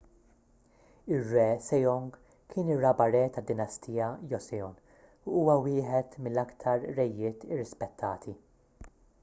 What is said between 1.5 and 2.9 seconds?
sejong kien